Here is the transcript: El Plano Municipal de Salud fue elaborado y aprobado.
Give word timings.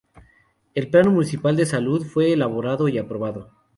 El 0.73 0.89
Plano 0.89 1.11
Municipal 1.11 1.55
de 1.55 1.67
Salud 1.67 2.03
fue 2.03 2.33
elaborado 2.33 2.87
y 2.87 2.97
aprobado. 2.97 3.51